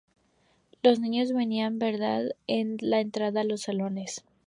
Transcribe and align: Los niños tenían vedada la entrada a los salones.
Los 0.81 0.99
niños 0.99 1.29
tenían 1.29 1.77
vedada 1.77 2.23
la 2.47 2.99
entrada 3.01 3.41
a 3.41 3.43
los 3.43 3.61
salones. 3.61 4.23